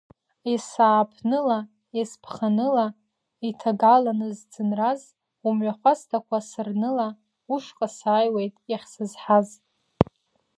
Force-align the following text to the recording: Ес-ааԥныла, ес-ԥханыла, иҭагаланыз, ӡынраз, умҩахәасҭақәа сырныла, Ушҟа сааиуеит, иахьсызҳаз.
Ес-ааԥныла, 0.53 1.59
ес-ԥханыла, 2.01 2.87
иҭагаланыз, 3.47 4.37
ӡынраз, 4.51 5.01
умҩахәасҭақәа 5.47 6.37
сырныла, 6.49 7.09
Ушҟа 7.53 7.87
сааиуеит, 7.97 8.55
иахьсызҳаз. 8.71 9.49